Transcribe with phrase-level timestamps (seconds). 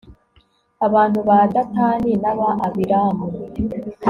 [0.85, 3.25] abantu ba datani n'aba abiramu